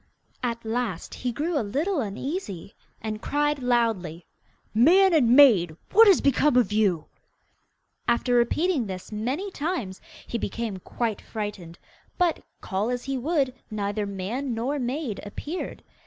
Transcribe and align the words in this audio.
At 0.41 0.65
last 0.65 1.13
he 1.13 1.31
grew 1.31 1.59
a 1.59 1.61
little 1.61 1.99
uneasy, 2.01 2.73
and 3.03 3.21
cried 3.21 3.59
loudly, 3.61 4.25
'Man 4.73 5.13
and 5.13 5.35
maid! 5.35 5.77
what 5.91 6.07
has 6.07 6.21
become 6.21 6.55
of 6.57 6.71
you?' 6.71 7.05
After 8.07 8.33
repeating 8.33 8.87
this 8.87 9.11
many 9.11 9.51
times, 9.51 10.01
he 10.25 10.39
became 10.39 10.77
quite 10.77 11.21
frightened, 11.21 11.77
but, 12.17 12.43
call 12.61 12.89
as 12.89 13.03
he 13.03 13.15
would, 13.15 13.53
neither 13.69 14.07
man 14.07 14.55
nor 14.55 14.79
maid 14.79 15.19
appeared. 15.23 15.83